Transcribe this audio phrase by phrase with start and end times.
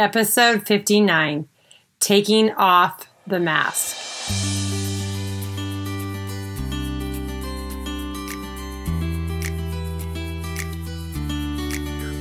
[0.00, 1.46] Episode 59
[1.98, 3.98] Taking Off the Mask.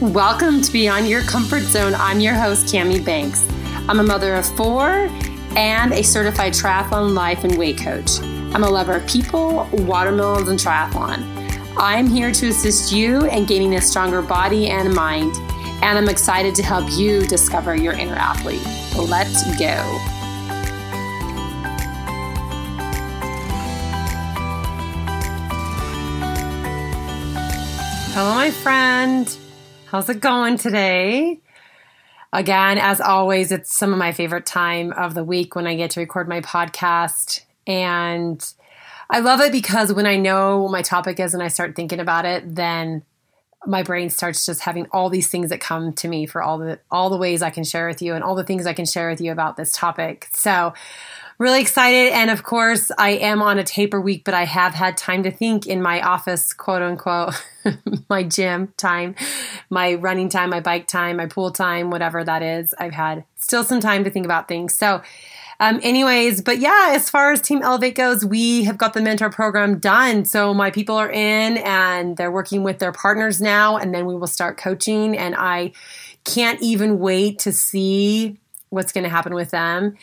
[0.01, 1.93] Welcome to Beyond Your Comfort Zone.
[1.95, 3.47] I'm your host, Cami Banks.
[3.87, 5.07] I'm a mother of four
[5.55, 8.19] and a certified triathlon life and weight coach.
[8.19, 11.23] I'm a lover of people, watermelons, and triathlon.
[11.77, 15.33] I'm here to assist you in gaining a stronger body and mind
[15.81, 18.65] and I'm excited to help you discover your inner athlete.
[18.95, 19.75] Let's go.
[28.13, 29.37] Hello, my friend.
[29.85, 31.39] How's it going today?
[32.33, 35.91] Again, as always, it's some of my favorite time of the week when I get
[35.91, 37.41] to record my podcast.
[37.65, 38.45] And
[39.09, 41.99] I love it because when I know what my topic is and I start thinking
[41.99, 43.03] about it, then
[43.69, 46.79] my brain starts just having all these things that come to me for all the
[46.89, 49.09] all the ways I can share with you and all the things I can share
[49.09, 50.27] with you about this topic.
[50.33, 50.73] So
[51.37, 54.97] really excited and of course I am on a taper week but I have had
[54.97, 57.41] time to think in my office quote unquote
[58.09, 59.15] my gym time,
[59.69, 62.73] my running time, my bike time, my pool time, whatever that is.
[62.79, 64.75] I've had still some time to think about things.
[64.75, 65.01] So
[65.61, 69.29] um, anyways, but yeah, as far as Team Elevate goes, we have got the mentor
[69.29, 70.23] program done.
[70.23, 74.15] So my people are in and they're working with their partners now, and then we
[74.15, 75.17] will start coaching.
[75.17, 75.73] And I
[76.23, 78.37] can't even wait to see
[78.69, 79.97] what's going to happen with them.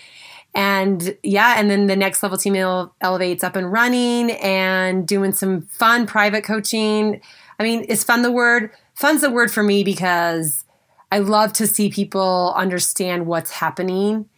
[0.55, 2.55] And yeah, and then the next level team
[3.01, 7.21] elevates up and running and doing some fun private coaching.
[7.59, 8.73] I mean, is fun the word?
[8.95, 10.65] Fun's the word for me because
[11.11, 14.29] I love to see people understand what's happening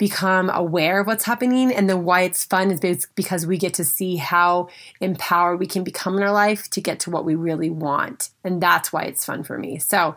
[0.00, 1.70] become aware of what's happening.
[1.70, 5.84] And then why it's fun is because we get to see how empowered we can
[5.84, 8.30] become in our life to get to what we really want.
[8.42, 9.78] And that's why it's fun for me.
[9.78, 10.16] So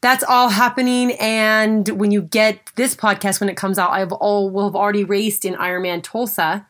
[0.00, 1.10] that's all happening.
[1.18, 5.02] And when you get this podcast, when it comes out, I've all will have already
[5.02, 6.64] raced in Ironman Tulsa.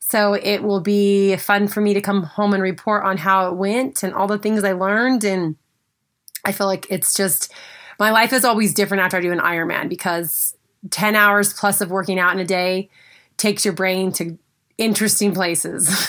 [0.00, 3.54] So it will be fun for me to come home and report on how it
[3.54, 5.22] went and all the things I learned.
[5.22, 5.54] And
[6.44, 7.52] I feel like it's just
[8.00, 10.53] my life is always different after I do an Ironman because
[10.90, 12.88] 10 hours plus of working out in a day
[13.36, 14.38] takes your brain to
[14.78, 16.08] interesting places.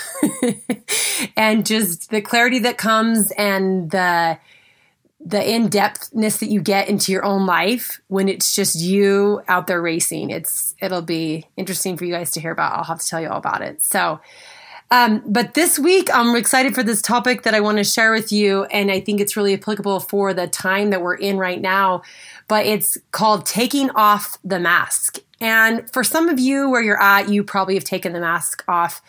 [1.38, 4.38] and just the clarity that comes and the
[5.28, 9.82] the in-depthness that you get into your own life when it's just you out there
[9.82, 10.30] racing.
[10.30, 12.78] It's it'll be interesting for you guys to hear about.
[12.78, 13.84] I'll have to tell you all about it.
[13.84, 14.20] So
[14.92, 18.32] um, but this week, I'm excited for this topic that I want to share with
[18.32, 22.04] you, and I think it's really applicable for the time that we're in right now
[22.48, 25.20] but it's called Taking Off the Mask.
[25.42, 29.02] And for some of you where you're at, you probably have taken the mask off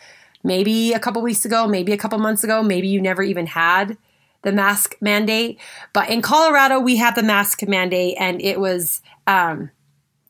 [0.43, 3.97] maybe a couple weeks ago, maybe a couple months ago, maybe you never even had
[4.43, 5.59] the mask mandate.
[5.93, 9.71] But in Colorado, we have the mask mandate, and it was um,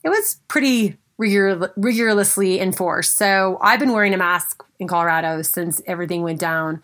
[0.04, 3.18] it was pretty rigor- rigorously enforced.
[3.18, 6.82] So I've been wearing a mask in Colorado since everything went down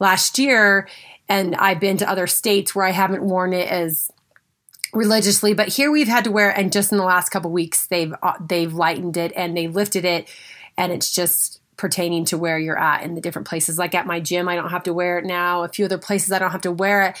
[0.00, 0.88] last year,
[1.28, 4.10] and I've been to other states where I haven't worn it as
[4.94, 8.14] religiously but here we've had to wear and just in the last couple weeks they've
[8.22, 10.26] uh, they've lightened it and they lifted it
[10.78, 13.78] and it's just pertaining to where you're at in the different places.
[13.78, 15.62] Like at my gym I don't have to wear it now.
[15.62, 17.16] A few other places I don't have to wear it.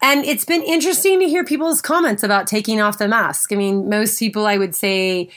[0.00, 3.52] And it's been interesting to hear people's comments about taking off the mask.
[3.52, 5.28] I mean most people I would say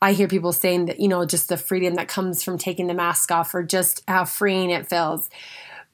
[0.00, 2.94] I hear people saying that you know just the freedom that comes from taking the
[2.94, 5.28] mask off or just how freeing it feels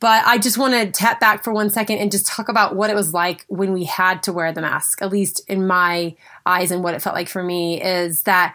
[0.05, 2.91] but I just want to tap back for one second and just talk about what
[2.91, 6.71] it was like when we had to wear the mask, at least in my eyes
[6.71, 8.55] and what it felt like for me, is that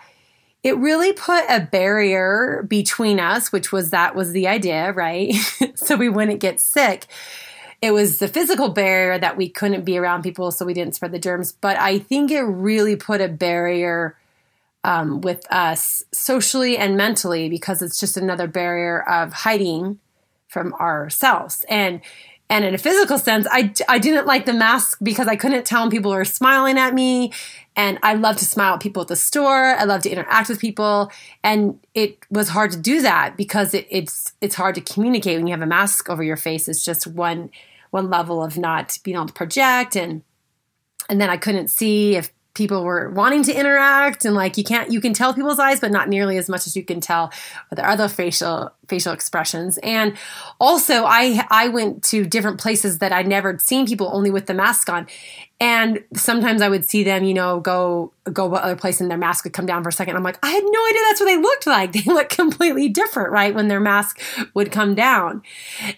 [0.61, 5.33] it really put a barrier between us, which was that was the idea, right?
[5.73, 7.07] so we wouldn't get sick.
[7.81, 11.13] It was the physical barrier that we couldn't be around people so we didn't spread
[11.13, 11.53] the germs.
[11.53, 14.15] But I think it really put a barrier
[14.83, 19.99] um, with us socially and mentally because it's just another barrier of hiding
[20.47, 21.65] from ourselves.
[21.69, 22.01] And
[22.51, 25.83] and in a physical sense, I, I didn't like the mask because I couldn't tell
[25.83, 27.31] when people were smiling at me.
[27.75, 29.75] And I love to smile at people at the store.
[29.75, 31.11] I love to interact with people.
[31.43, 35.45] And it was hard to do that because it, it's it's hard to communicate when
[35.45, 36.67] you have a mask over your face.
[36.67, 37.51] It's just one
[37.91, 40.23] one level of not being able to project and
[41.07, 44.91] and then I couldn't see if people were wanting to interact and like you can't
[44.91, 47.31] you can tell people's eyes but not nearly as much as you can tell
[47.69, 49.77] with other facial facial expressions.
[49.79, 50.17] And
[50.59, 54.53] also i i went to different places that i'd never seen people only with the
[54.53, 55.07] mask on
[55.61, 59.43] And sometimes I would see them, you know, go go other place and their mask
[59.43, 60.15] would come down for a second.
[60.15, 61.91] I'm like, I had no idea that's what they looked like.
[61.99, 63.53] They look completely different, right?
[63.53, 64.21] When their mask
[64.53, 65.41] would come down.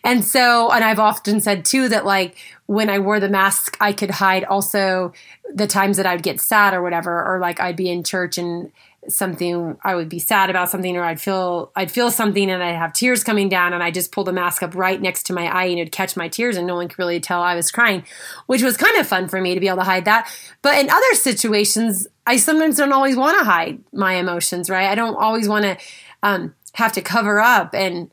[0.03, 3.93] And so, and I've often said too that like when I wore the mask, I
[3.93, 5.13] could hide also
[5.53, 8.71] the times that I'd get sad or whatever, or like I'd be in church and
[9.09, 12.75] something I would be sad about something or I'd feel I'd feel something and I'd
[12.75, 15.45] have tears coming down and I just pull the mask up right next to my
[15.47, 18.03] eye and it'd catch my tears and no one could really tell I was crying,
[18.45, 20.31] which was kind of fun for me to be able to hide that.
[20.61, 24.89] But in other situations, I sometimes don't always want to hide my emotions, right?
[24.89, 25.77] I don't always want to
[26.21, 28.11] um, have to cover up and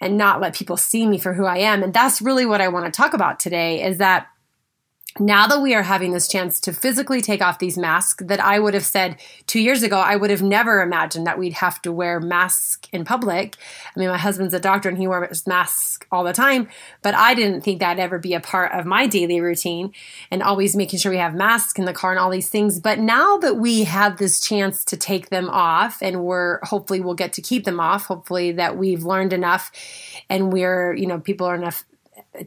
[0.00, 1.84] and not let people see me for who I am.
[1.84, 4.26] And that's really what I want to talk about today is that
[5.18, 8.58] now that we are having this chance to physically take off these masks that I
[8.58, 9.16] would have said
[9.46, 13.04] two years ago, I would have never imagined that we'd have to wear masks in
[13.04, 13.56] public.
[13.94, 16.68] I mean, my husband's a doctor and he wears masks all the time,
[17.02, 19.92] but I didn't think that'd ever be a part of my daily routine
[20.30, 22.80] and always making sure we have masks in the car and all these things.
[22.80, 27.14] But now that we have this chance to take them off and we're hopefully we'll
[27.14, 29.72] get to keep them off, hopefully that we've learned enough
[30.30, 31.84] and we're, you know, people are enough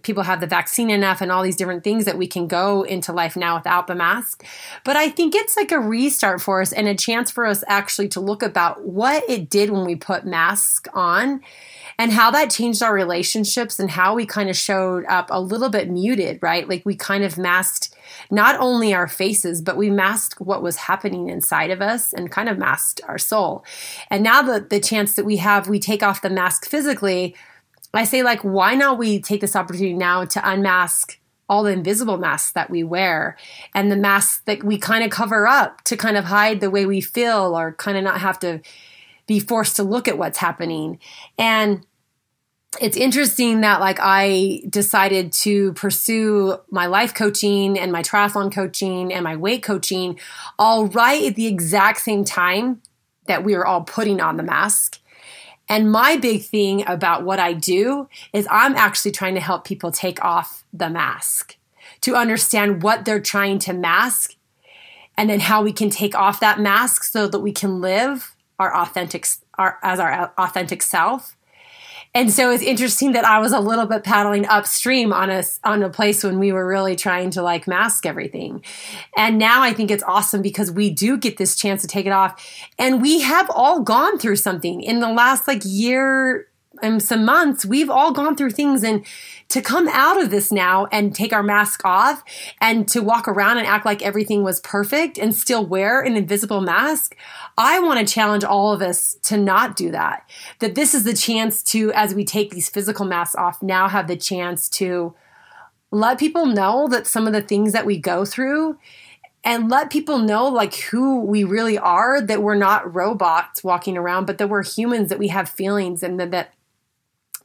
[0.02, 3.12] people have the vaccine enough and all these different things that we can go into
[3.12, 4.44] life now without the mask.
[4.84, 8.08] But I think it's like a restart for us and a chance for us actually
[8.10, 11.42] to look about what it did when we put masks on
[11.98, 15.70] and how that changed our relationships and how we kind of showed up a little
[15.70, 16.68] bit muted, right?
[16.68, 17.96] Like we kind of masked
[18.32, 22.50] not only our faces, but we masked what was happening inside of us and kind
[22.50, 23.64] of masked our soul.
[24.10, 27.36] And now the, the chance that we have, we take off the mask physically
[27.98, 32.18] I say, like, why not we take this opportunity now to unmask all the invisible
[32.18, 33.38] masks that we wear
[33.74, 36.86] and the masks that we kind of cover up to kind of hide the way
[36.86, 38.62] we feel or kind of not have to
[39.28, 41.00] be forced to look at what's happening.
[41.38, 41.86] And
[42.82, 49.14] it's interesting that like I decided to pursue my life coaching and my triathlon coaching
[49.14, 50.20] and my weight coaching
[50.60, 52.82] all right at the exact same time
[53.28, 55.00] that we were all putting on the mask
[55.68, 59.92] and my big thing about what I do is I'm actually trying to help people
[59.92, 61.58] take off the mask
[62.02, 64.36] to understand what they're trying to mask
[65.18, 68.76] and then how we can take off that mask so that we can live our
[68.76, 69.28] authentic
[69.58, 71.35] our, as our authentic self
[72.16, 75.84] and so it's interesting that I was a little bit paddling upstream on a on
[75.84, 78.64] a place when we were really trying to like mask everything.
[79.18, 82.14] And now I think it's awesome because we do get this chance to take it
[82.14, 82.42] off.
[82.80, 86.48] And we have all gone through something in the last like year
[86.82, 87.66] and some months.
[87.66, 89.06] We've all gone through things and
[89.50, 92.24] to come out of this now and take our mask off
[92.60, 96.62] and to walk around and act like everything was perfect and still wear an invisible
[96.62, 97.16] mask,
[97.58, 100.30] I want to challenge all of us to not do that.
[100.60, 104.08] That this is the chance to, as we take these physical masks off, now have
[104.08, 105.16] the chance to
[105.92, 108.78] let people know that some of the things that we go through
[109.46, 114.26] and let people know like who we really are that we're not robots walking around
[114.26, 116.54] but that we're humans that we have feelings and that, that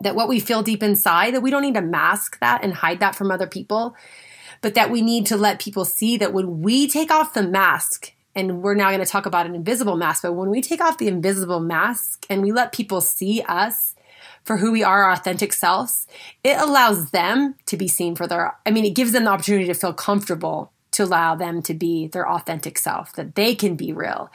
[0.00, 3.00] that what we feel deep inside that we don't need to mask that and hide
[3.00, 3.94] that from other people
[4.62, 8.12] but that we need to let people see that when we take off the mask
[8.34, 10.98] and we're now going to talk about an invisible mask but when we take off
[10.98, 13.94] the invisible mask and we let people see us
[14.44, 16.06] for who we are our authentic selves
[16.44, 19.66] it allows them to be seen for their i mean it gives them the opportunity
[19.66, 23.92] to feel comfortable to allow them to be their authentic self, that they can be
[23.92, 24.30] real.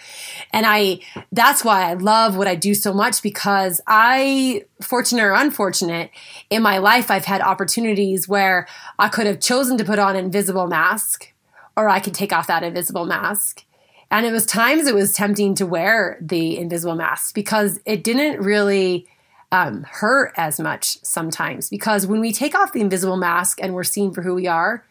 [0.53, 0.99] And I,
[1.31, 6.11] that's why I love what I do so much because I, fortunate or unfortunate,
[6.49, 8.67] in my life, I've had opportunities where
[8.97, 11.33] I could have chosen to put on an invisible mask
[11.75, 13.65] or I could take off that invisible mask.
[14.11, 18.41] And it was times it was tempting to wear the invisible mask because it didn't
[18.41, 19.07] really
[19.51, 21.69] um, hurt as much sometimes.
[21.69, 24.85] Because when we take off the invisible mask and we're seen for who we are,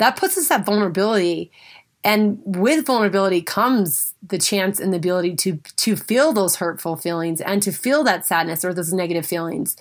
[0.00, 1.52] that puts us at vulnerability.
[2.02, 7.42] And with vulnerability comes the chance and the ability to to feel those hurtful feelings
[7.42, 9.76] and to feel that sadness or those negative feelings.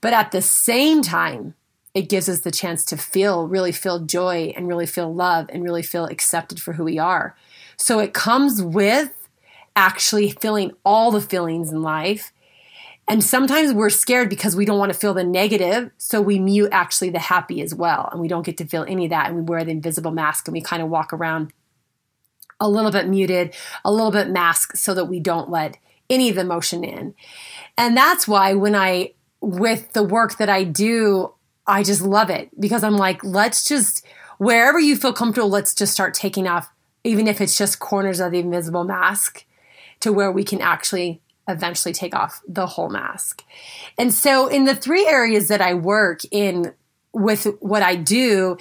[0.00, 1.54] But at the same time
[1.92, 5.64] it gives us the chance to feel really feel joy and really feel love and
[5.64, 7.34] really feel accepted for who we are.
[7.76, 9.10] So it comes with
[9.74, 12.32] actually feeling all the feelings in life
[13.08, 15.90] and sometimes we're scared because we don't want to feel the negative.
[15.96, 18.10] So we mute actually the happy as well.
[18.12, 19.28] And we don't get to feel any of that.
[19.28, 21.54] And we wear the invisible mask and we kind of walk around
[22.60, 25.78] a little bit muted, a little bit masked so that we don't let
[26.10, 27.14] any of the emotion in.
[27.78, 31.32] And that's why when I, with the work that I do,
[31.66, 34.04] I just love it because I'm like, let's just,
[34.36, 36.70] wherever you feel comfortable, let's just start taking off,
[37.04, 39.46] even if it's just corners of the invisible mask
[40.00, 43.42] to where we can actually eventually take off the whole mask.
[43.98, 46.74] And so, in the three areas that I work in
[47.12, 48.58] with what I do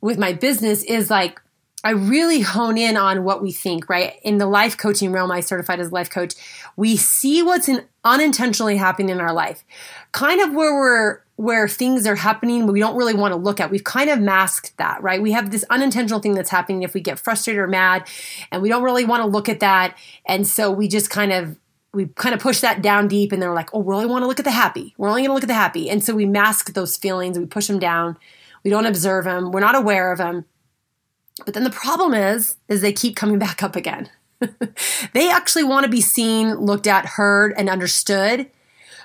[0.00, 1.40] with my business, is like
[1.82, 4.14] I really hone in on what we think, right?
[4.22, 6.34] In the life coaching realm, I certified as life coach.
[6.76, 9.64] We see what's in, unintentionally happening in our life,
[10.12, 13.70] kind of where we're where things are happening we don't really want to look at.
[13.70, 15.22] We've kind of masked that, right?
[15.22, 18.06] We have this unintentional thing that's happening if we get frustrated or mad,
[18.52, 19.96] and we don't really want to look at that,
[20.26, 21.56] and so we just kind of
[21.92, 24.22] we kind of push that down deep, and then we're like, oh, we only want
[24.22, 24.94] to look at the happy.
[24.96, 27.38] We're only going to look at the happy, and so we mask those feelings.
[27.38, 28.16] We push them down.
[28.62, 29.52] We don't observe them.
[29.52, 30.44] We're not aware of them
[31.44, 34.10] but then the problem is, is they keep coming back up again.
[35.12, 38.50] they actually want to be seen, looked at, heard, and understood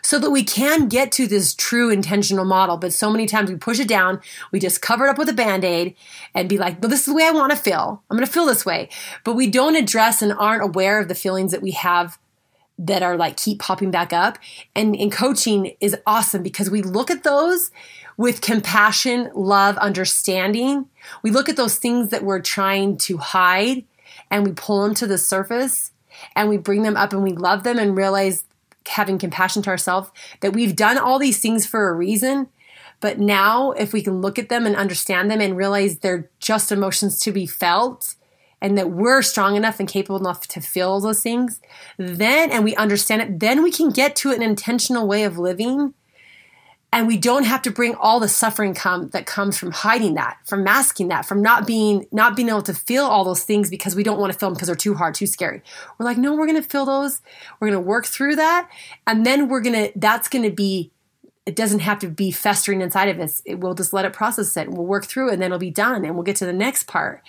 [0.01, 2.77] so that we can get to this true intentional model.
[2.77, 5.33] But so many times we push it down, we just cover it up with a
[5.33, 5.95] band aid
[6.35, 8.03] and be like, well, this is the way I want to feel.
[8.09, 8.89] I'm going to feel this way.
[9.23, 12.19] But we don't address and aren't aware of the feelings that we have
[12.77, 14.37] that are like keep popping back up.
[14.75, 17.71] And in coaching is awesome because we look at those,
[18.17, 20.87] with compassion, love, understanding.
[21.21, 23.83] We look at those things that we're trying to hide
[24.31, 25.91] and we pull them to the surface
[26.35, 28.45] and we bring them up and we love them and realize
[28.87, 30.09] having compassion to ourselves
[30.41, 32.47] that we've done all these things for a reason.
[33.01, 36.71] But now, if we can look at them and understand them and realize they're just
[36.71, 38.15] emotions to be felt,
[38.65, 41.61] and that we're strong enough and capable enough to feel those things,
[41.99, 45.93] then, and we understand it, then we can get to an intentional way of living.
[46.91, 50.37] And we don't have to bring all the suffering come that comes from hiding that
[50.45, 53.95] from masking that from not being not being able to feel all those things because
[53.95, 55.61] we don't want to feel them because they're too hard too scary.
[55.97, 57.21] We're like no we're to feel those.
[57.59, 58.69] We're to work through that.
[59.05, 60.91] And then we're to that's to be
[61.45, 63.41] it doesn't have to be festering inside of us.
[63.45, 64.67] It, we'll just let it process it.
[64.67, 66.53] And we'll work through it and then it'll be done and we'll get to the
[66.53, 67.21] next part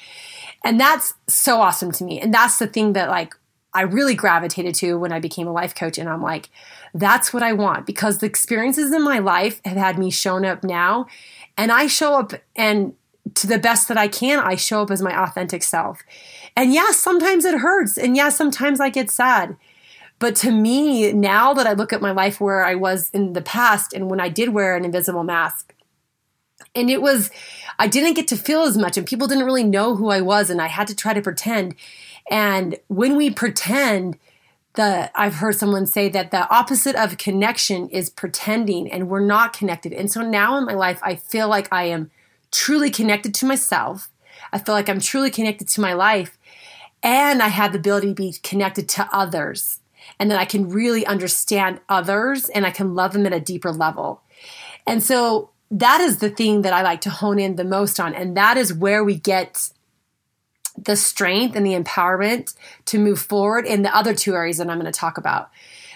[0.65, 3.35] and that's so awesome to me and that's the thing that like
[3.77, 5.99] I really gravitated to when I became a life coach.
[5.99, 6.49] And I'm like,
[6.95, 10.65] that's what I want because the experiences in my life have had me shown up
[10.65, 11.07] now.
[11.59, 12.95] And I show up and
[13.35, 16.03] to the best that I can, I show up as my authentic self.
[16.57, 17.99] And yes, yeah, sometimes it hurts.
[17.99, 19.59] And yes, yeah, sometimes I get sad.
[20.19, 23.43] But to me, now that I look at my life where I was in the
[23.43, 25.75] past and when I did wear an invisible mask,
[26.75, 27.31] and it was,
[27.79, 30.51] I didn't get to feel as much, and people didn't really know who I was,
[30.51, 31.75] and I had to try to pretend.
[32.31, 34.19] And when we pretend,
[34.77, 39.53] the I've heard someone say that the opposite of connection is pretending and we're not
[39.53, 39.93] connected.
[39.93, 42.11] And so now in my life I feel like I am
[42.53, 44.11] truly connected to myself.
[44.53, 46.39] I feel like I'm truly connected to my life
[47.03, 49.81] and I have the ability to be connected to others
[50.21, 53.73] and that I can really understand others and I can love them at a deeper
[53.73, 54.23] level.
[54.87, 58.15] And so that is the thing that I like to hone in the most on
[58.15, 59.71] and that is where we get
[60.79, 62.55] the strength and the empowerment
[62.87, 65.51] to move forward in the other two areas that I'm going to talk about.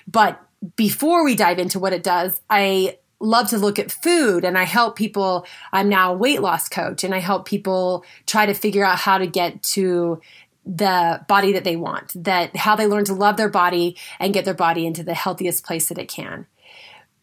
[0.06, 0.40] But
[0.76, 4.64] before we dive into what it does, I love to look at food and I
[4.64, 5.46] help people.
[5.72, 9.18] I'm now a weight loss coach and I help people try to figure out how
[9.18, 10.20] to get to
[10.64, 14.44] the body that they want, that how they learn to love their body and get
[14.44, 16.46] their body into the healthiest place that it can.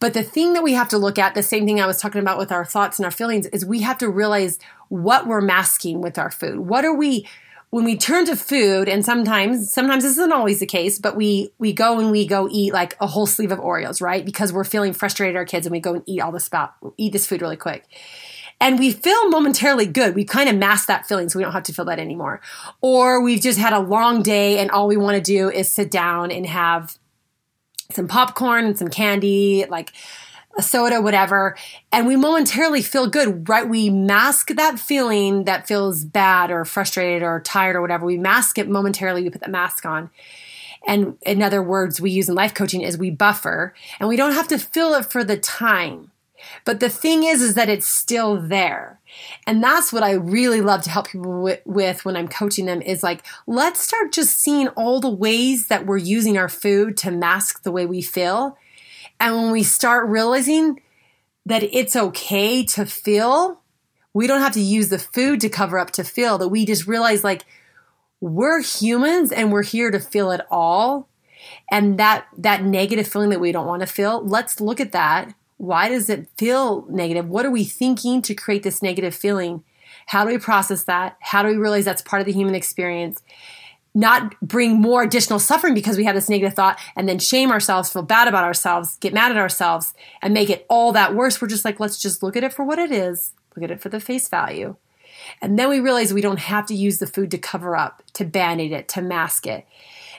[0.00, 2.20] But the thing that we have to look at, the same thing I was talking
[2.20, 6.00] about with our thoughts and our feelings, is we have to realize what we're masking
[6.00, 6.60] with our food.
[6.60, 7.26] What are we
[7.70, 11.52] when we turn to food and sometimes sometimes this isn't always the case but we
[11.58, 14.24] we go and we go eat like a whole sleeve of oreos right?
[14.24, 17.12] Because we're feeling frustrated our kids and we go and eat all this about eat
[17.12, 17.84] this food really quick.
[18.60, 20.16] And we feel momentarily good.
[20.16, 22.40] We kind of mask that feeling so we don't have to feel that anymore.
[22.80, 25.92] Or we've just had a long day and all we want to do is sit
[25.92, 26.98] down and have
[27.90, 29.94] some popcorn and some candy like
[30.58, 31.56] a soda, whatever,
[31.90, 33.66] and we momentarily feel good, right?
[33.66, 38.04] We mask that feeling that feels bad or frustrated or tired or whatever.
[38.04, 39.22] We mask it momentarily.
[39.22, 40.10] We put the mask on.
[40.86, 44.32] And in other words, we use in life coaching is we buffer and we don't
[44.32, 46.10] have to feel it for the time.
[46.64, 49.00] But the thing is, is that it's still there.
[49.46, 53.02] And that's what I really love to help people with, when I'm coaching them is
[53.02, 57.62] like, let's start just seeing all the ways that we're using our food to mask
[57.62, 58.56] the way we feel
[59.20, 60.80] and when we start realizing
[61.46, 63.60] that it's okay to feel,
[64.12, 66.86] we don't have to use the food to cover up to feel, that we just
[66.86, 67.44] realize like
[68.20, 71.08] we're humans and we're here to feel it all.
[71.70, 75.34] And that that negative feeling that we don't want to feel, let's look at that.
[75.58, 77.28] Why does it feel negative?
[77.28, 79.62] What are we thinking to create this negative feeling?
[80.06, 81.16] How do we process that?
[81.20, 83.22] How do we realize that's part of the human experience?
[83.94, 87.92] not bring more additional suffering because we have this negative thought and then shame ourselves,
[87.92, 91.40] feel bad about ourselves, get mad at ourselves, and make it all that worse.
[91.40, 93.80] We're just like, let's just look at it for what it is, look at it
[93.80, 94.76] for the face value.
[95.42, 98.24] And then we realize we don't have to use the food to cover up, to
[98.24, 99.66] band aid it, to mask it.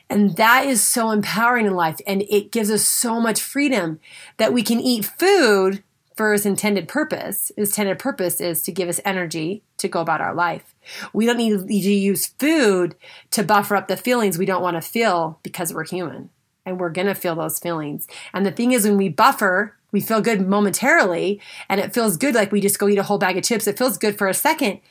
[0.10, 2.00] And that is so empowering in life.
[2.08, 4.00] And it gives us so much freedom
[4.38, 5.84] that we can eat food
[6.16, 7.52] for its intended purpose.
[7.56, 10.76] Its intended purpose is to give us energy to go about our life.
[11.14, 12.96] We don't need to use food
[13.32, 16.30] to buffer up the feelings we don't want to feel because we're human
[16.66, 18.06] and we're going to feel those feelings.
[18.34, 21.40] And the thing is, when we buffer, we feel good momentarily
[21.70, 23.66] and it feels good like we just go eat a whole bag of chips.
[23.66, 24.82] It feels good for a second.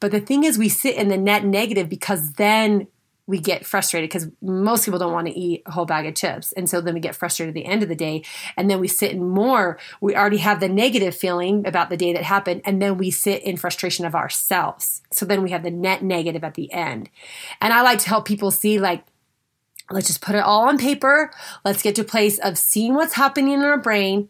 [0.00, 2.88] But the thing is, we sit in the net negative because then
[3.26, 6.52] we get frustrated because most people don't want to eat a whole bag of chips.
[6.52, 8.22] And so then we get frustrated at the end of the day.
[8.56, 9.78] And then we sit in more.
[10.00, 12.60] We already have the negative feeling about the day that happened.
[12.64, 15.02] And then we sit in frustration of ourselves.
[15.10, 17.08] So then we have the net negative at the end.
[17.62, 19.04] And I like to help people see like,
[19.90, 21.30] let's just put it all on paper.
[21.64, 24.28] Let's get to a place of seeing what's happening in our brain,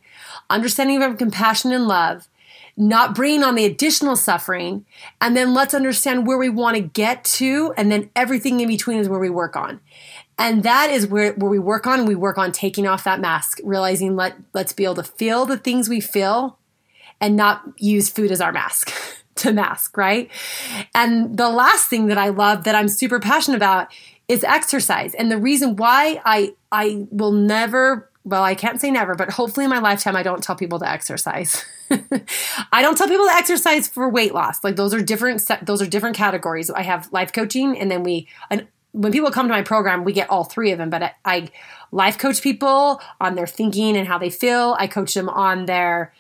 [0.49, 2.29] understanding of compassion and love,
[2.77, 4.85] not bringing on the additional suffering.
[5.21, 7.73] And then let's understand where we want to get to.
[7.77, 9.81] And then everything in between is where we work on.
[10.37, 12.07] And that is where, where we work on.
[12.07, 15.57] We work on taking off that mask, realizing let, let's be able to feel the
[15.57, 16.59] things we feel
[17.21, 18.93] and not use food as our mask.
[19.37, 20.31] to mask, right?
[20.95, 23.89] And the last thing that I love that I'm super passionate about
[24.29, 25.15] is exercise.
[25.15, 29.65] And the reason why I I will never well, I can't say never, but hopefully
[29.65, 31.63] in my lifetime, I don't tell people to exercise.
[32.73, 34.65] I don't tell people to exercise for weight loss.
[34.65, 35.47] Like those are different.
[35.63, 36.71] Those are different categories.
[36.71, 38.27] I have life coaching, and then we.
[38.93, 40.89] When people come to my program, we get all three of them.
[40.89, 41.49] But I, I
[41.91, 44.77] life coach people on their thinking and how they feel.
[44.79, 46.15] I coach them on their,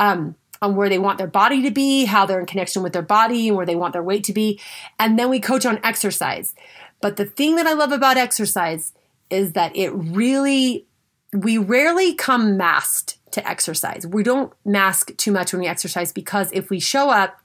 [0.00, 3.00] um, on where they want their body to be, how they're in connection with their
[3.00, 4.60] body, and where they want their weight to be,
[4.98, 6.54] and then we coach on exercise.
[7.00, 8.92] But the thing that I love about exercise
[9.30, 10.86] is that it really
[11.32, 14.06] we rarely come masked to exercise.
[14.06, 17.38] We don't mask too much when we exercise because if we show up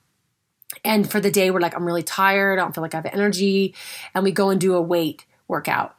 [0.86, 3.06] and for the day we're like, I'm really tired, I don't feel like I have
[3.08, 3.76] energy,
[4.16, 5.96] and we go and do a weight workout.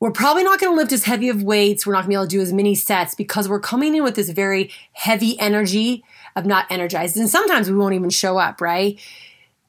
[0.00, 1.86] We're probably not going to lift as heavy of weights.
[1.86, 4.02] We're not going to be able to do as many sets because we're coming in
[4.02, 6.04] with this very heavy energy
[6.36, 7.16] of not energized.
[7.16, 8.98] And sometimes we won't even show up, right?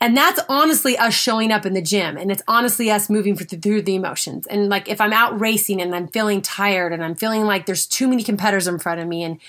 [0.01, 2.17] And that's honestly us showing up in the gym.
[2.17, 4.45] And it's honestly us moving through the emotions.
[4.47, 7.85] And like if I'm out racing and I'm feeling tired and I'm feeling like there's
[7.85, 9.39] too many competitors in front of me and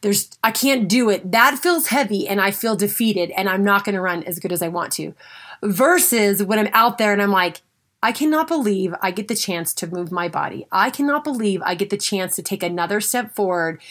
[0.00, 3.84] there's I can't do it, that feels heavy and I feel defeated and I'm not
[3.84, 5.14] going to run as good as I want to.
[5.62, 7.62] Versus when I'm out there and I'm like,
[8.00, 10.66] I cannot believe I get the chance to move my body.
[10.70, 13.82] I cannot believe I get the chance to take another step forward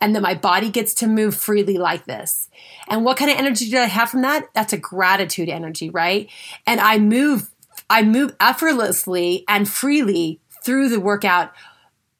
[0.00, 2.48] and that my body gets to move freely like this.
[2.86, 4.48] And what kind of energy did I have from that?
[4.54, 6.30] That's a gratitude energy, right?
[6.64, 7.50] And I move,
[7.90, 11.52] I move effortlessly and freely through the workout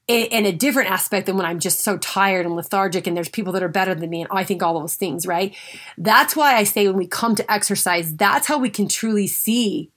[0.09, 3.53] in, a different aspect than when I'm just so tired and lethargic and there's people
[3.53, 5.55] that are better than me and I think all those things, right?
[5.99, 9.91] That's why I say when we come to exercise, that's how we can truly see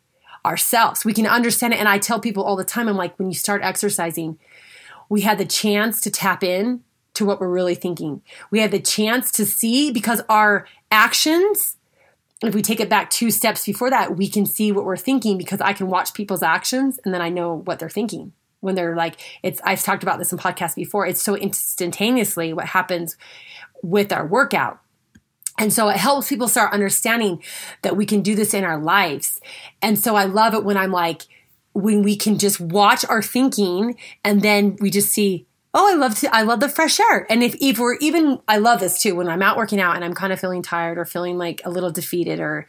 [0.46, 1.06] ourselves.
[1.06, 1.80] We can understand it.
[1.80, 4.38] And I tell people all the time, I'm like, when you start exercising,
[5.10, 6.82] we had the chance to tap in
[7.16, 8.22] to what we're really thinking.
[8.52, 11.78] We had the chance to see because our actions,
[12.42, 15.38] if we take it back two steps before that, we can see what we're thinking
[15.38, 18.34] because I can watch people's actions and then I know what they're thinking.
[18.62, 22.66] When they're like, it's, I've talked about this in podcasts before, it's so instantaneously what
[22.66, 23.16] happens
[23.82, 24.80] with our workout
[25.60, 27.44] and so it helps people start understanding
[27.82, 29.42] that we can do this in our lives.
[29.82, 31.24] And so I love it when I'm like,
[31.74, 36.18] when we can just watch our thinking and then we just see, oh, I love
[36.20, 37.28] to, I love the fresh air.
[37.30, 40.06] And if, if we're even, I love this too, when I'm out working out and
[40.06, 42.66] I'm kind of feeling tired or feeling like a little defeated or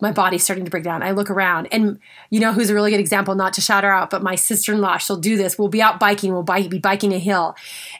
[0.00, 1.02] my body's starting to break down.
[1.02, 1.98] I look around and
[2.30, 4.98] you know who's a really good example, not to shout her out, but my sister-in-law,
[4.98, 5.58] she'll do this.
[5.58, 7.54] We'll be out biking, we'll be biking a hill.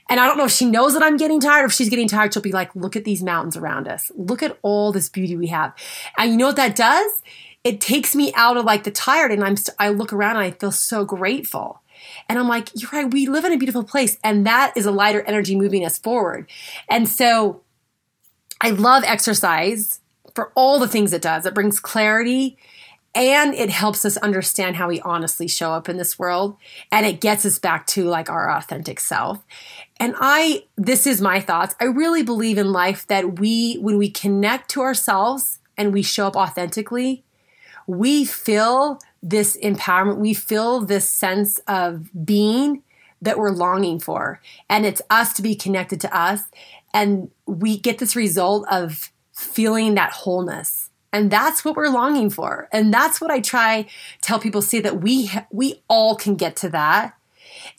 [0.08, 2.08] And I don't know if she knows that I'm getting tired or if she's getting
[2.08, 4.10] tired, she'll be like, look at these mountains around us.
[4.14, 5.72] Look at all this beauty we have.
[6.16, 7.22] And you know what that does?
[7.62, 10.44] It takes me out of like the tired and I'm, st- I look around and
[10.44, 11.82] I feel so grateful.
[12.28, 14.16] And I'm like, you're right, we live in a beautiful place.
[14.24, 16.50] And that is a lighter energy moving us forward.
[16.88, 17.60] And so
[18.60, 20.00] I love exercise
[20.35, 21.47] for all the things it does.
[21.47, 22.57] It brings clarity
[23.14, 26.57] and it helps us understand how we honestly show up in this world
[26.93, 29.43] and it gets us back to like our authentic self.
[29.99, 31.75] And I this is my thoughts.
[31.81, 36.27] I really believe in life that we when we connect to ourselves and we show
[36.27, 37.25] up authentically,
[37.87, 42.83] we feel this empowerment, we feel this sense of being
[43.23, 44.40] that we're longing for.
[44.69, 46.43] And it's us to be connected to us
[46.95, 50.90] and we get this result of feeling that wholeness.
[51.12, 52.68] And that's what we're longing for.
[52.72, 53.87] And that's what I try
[54.20, 57.14] tell people see that we we all can get to that.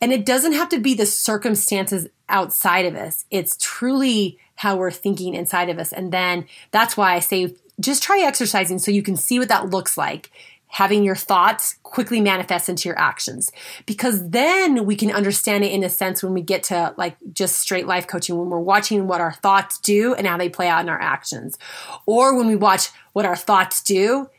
[0.01, 3.25] And it doesn't have to be the circumstances outside of us.
[3.29, 5.93] It's truly how we're thinking inside of us.
[5.93, 9.69] And then that's why I say just try exercising so you can see what that
[9.69, 10.29] looks like.
[10.71, 13.51] Having your thoughts quickly manifest into your actions
[13.85, 17.59] because then we can understand it in a sense when we get to like just
[17.59, 20.81] straight life coaching when we're watching what our thoughts do and how they play out
[20.81, 21.57] in our actions
[22.05, 24.29] or when we watch what our thoughts do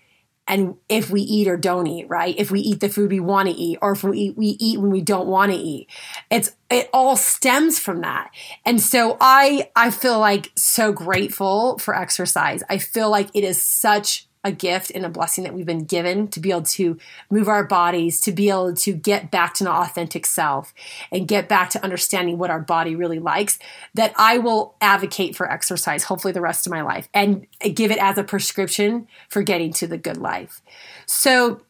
[0.48, 2.34] and if we eat or don't eat, right?
[2.36, 4.80] If we eat the food we want to eat, or if we eat, we eat
[4.80, 5.88] when we don't want to eat.
[6.30, 8.30] It's it all stems from that.
[8.66, 12.64] And so I I feel like so grateful for exercise.
[12.68, 16.26] I feel like it is such a gift and a blessing that we've been given
[16.28, 16.98] to be able to
[17.30, 20.74] move our bodies, to be able to get back to an authentic self
[21.12, 23.58] and get back to understanding what our body really likes,
[23.94, 27.98] that I will advocate for exercise, hopefully the rest of my life, and give it
[27.98, 30.60] as a prescription for getting to the good life.
[31.06, 31.62] So,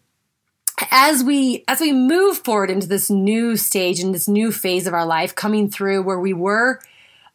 [0.90, 4.94] as we as we move forward into this new stage and this new phase of
[4.94, 6.80] our life coming through where we were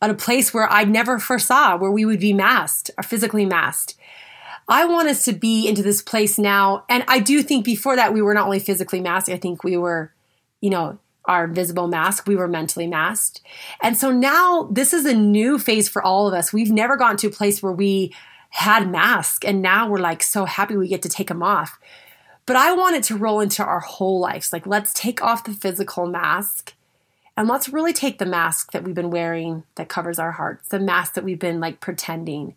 [0.01, 3.95] at a place where I never foresaw where we would be masked or physically masked
[4.67, 6.83] I want us to be into this place now.
[6.89, 9.77] And I do think before that, we were not only physically masked, I think we
[9.77, 10.11] were,
[10.59, 13.41] you know, our visible mask, we were mentally masked.
[13.81, 16.53] And so now this is a new phase for all of us.
[16.53, 18.13] We've never gotten to a place where we
[18.49, 21.79] had masks and now we're like so happy we get to take them off.
[22.45, 24.53] But I want it to roll into our whole lives.
[24.53, 26.73] Like, let's take off the physical mask
[27.35, 30.79] and let's really take the mask that we've been wearing that covers our hearts, the
[30.79, 32.55] mask that we've been like pretending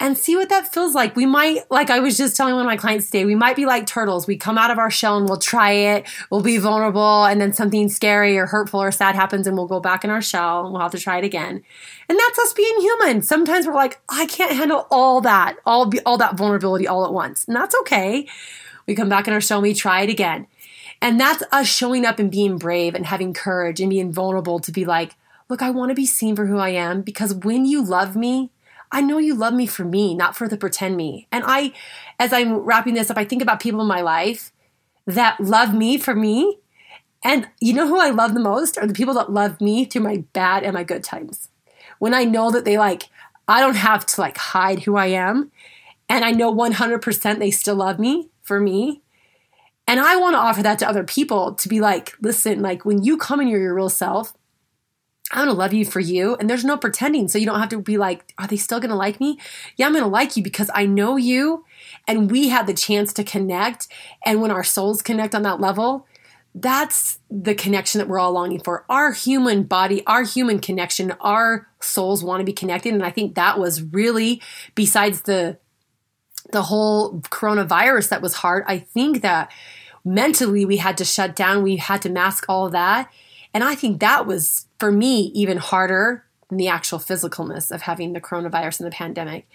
[0.00, 1.14] and see what that feels like.
[1.14, 3.66] We might, like I was just telling one of my clients today, we might be
[3.66, 4.26] like turtles.
[4.26, 7.52] We come out of our shell and we'll try it, we'll be vulnerable, and then
[7.52, 10.72] something scary or hurtful or sad happens and we'll go back in our shell and
[10.72, 11.62] we'll have to try it again.
[12.08, 13.22] And that's us being human.
[13.22, 17.44] Sometimes we're like, I can't handle all that, all, all that vulnerability all at once.
[17.46, 18.26] And that's okay.
[18.86, 20.48] We come back in our shell and we try it again.
[21.00, 24.72] And that's us showing up and being brave and having courage and being vulnerable to
[24.72, 25.14] be like,
[25.48, 28.50] look, I want to be seen for who I am because when you love me,
[28.92, 31.26] I know you love me for me, not for the pretend me.
[31.32, 31.72] And I,
[32.18, 34.52] as I'm wrapping this up, I think about people in my life
[35.06, 36.58] that love me for me.
[37.24, 40.02] And you know who I love the most are the people that love me through
[40.02, 41.48] my bad and my good times.
[41.98, 43.04] When I know that they like,
[43.48, 45.50] I don't have to like hide who I am.
[46.08, 49.00] And I know 100% they still love me for me.
[49.86, 53.02] And I want to offer that to other people to be like, listen, like when
[53.02, 54.34] you come in your, your real self,
[55.30, 56.34] I'm gonna love you for you.
[56.36, 57.28] And there's no pretending.
[57.28, 59.38] So you don't have to be like, are they still gonna like me?
[59.76, 61.64] Yeah, I'm gonna like you because I know you
[62.06, 63.88] and we had the chance to connect.
[64.26, 66.06] And when our souls connect on that level,
[66.54, 68.84] that's the connection that we're all longing for.
[68.88, 72.92] Our human body, our human connection, our souls want to be connected.
[72.92, 74.42] And I think that was really,
[74.74, 75.58] besides the
[76.50, 79.50] the whole coronavirus that was hard, I think that
[80.04, 83.10] mentally we had to shut down, we had to mask all that.
[83.54, 88.14] And I think that was for me, even harder than the actual physicalness of having
[88.14, 89.46] the coronavirus and the pandemic.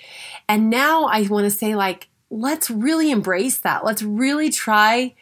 [0.47, 3.83] And now I want to say, like, let's really embrace that.
[3.83, 5.15] Let's really try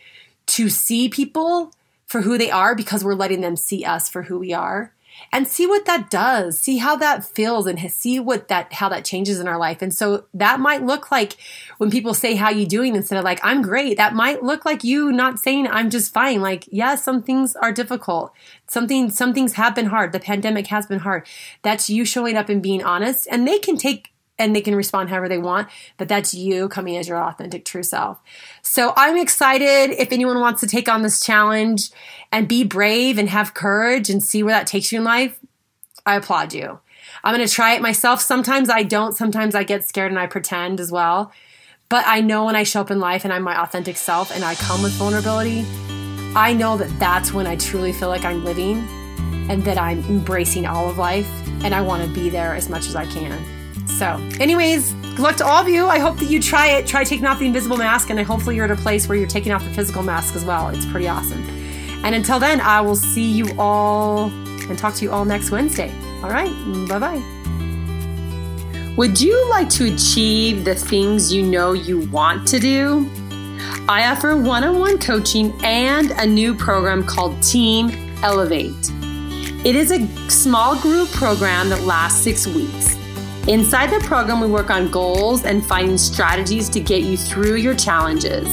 [0.45, 1.71] to see people
[2.05, 4.93] for who they are because we're letting them see us for who we are
[5.31, 9.05] and see what that does see how that feels and see what that how that
[9.05, 9.81] changes in our life.
[9.81, 11.35] And so that might look like
[11.77, 12.95] when people say how you doing?
[12.95, 13.97] instead of like i'm great.
[13.97, 16.41] That might look like you not saying i'm just fine.
[16.41, 18.33] Like yeah some things are difficult.
[18.67, 20.11] Something some things have been hard.
[20.11, 21.27] The pandemic has been hard.
[21.61, 25.09] That's you showing up and being honest and they can take and they can respond
[25.09, 25.67] however they want,
[25.97, 28.19] but that's you coming as your authentic true self.
[28.61, 31.89] So I'm excited if anyone wants to take on this challenge
[32.31, 35.39] and be brave and have courage and see where that takes you in life.
[36.05, 36.79] I applaud you.
[37.23, 38.21] I'm going to try it myself.
[38.21, 39.15] Sometimes I don't.
[39.15, 41.31] Sometimes I get scared and I pretend as well.
[41.87, 44.43] But I know when I show up in life and I'm my authentic self and
[44.43, 45.65] I come with vulnerability,
[46.35, 48.79] I know that that's when I truly feel like I'm living
[49.49, 51.29] and that I'm embracing all of life
[51.63, 53.54] and I want to be there as much as I can.
[53.85, 55.87] So, anyways, good luck to all of you.
[55.87, 56.87] I hope that you try it.
[56.87, 59.51] Try taking off the invisible mask, and hopefully you're at a place where you're taking
[59.51, 60.69] off the physical mask as well.
[60.69, 61.41] It's pretty awesome.
[62.03, 64.25] And until then, I will see you all
[64.69, 65.93] and talk to you all next Wednesday.
[66.23, 66.51] All right,
[66.87, 67.35] bye bye.
[68.97, 73.09] Would you like to achieve the things you know you want to do?
[73.87, 77.89] I offer one on one coaching and a new program called Team
[78.23, 78.73] Elevate.
[79.65, 82.94] It is a small group program that lasts six weeks.
[83.47, 87.75] Inside the program, we work on goals and finding strategies to get you through your
[87.75, 88.47] challenges.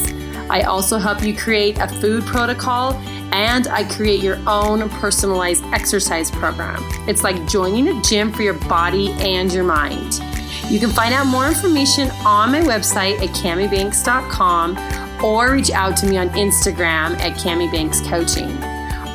[0.51, 2.93] I also help you create a food protocol
[3.33, 6.77] and I create your own personalized exercise program.
[7.09, 10.21] It's like joining a gym for your body and your mind.
[10.69, 16.07] You can find out more information on my website at camibanks.com or reach out to
[16.07, 17.71] me on Instagram at Cami
[18.11, 18.63] Coaching.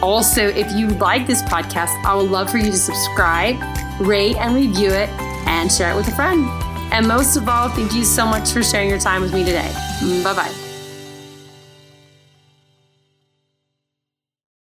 [0.01, 3.57] Also, if you like this podcast, I would love for you to subscribe,
[3.99, 6.47] rate, and review it and share it with a friend.
[6.93, 9.71] And most of all, thank you so much for sharing your time with me today.
[10.23, 10.66] Bye bye.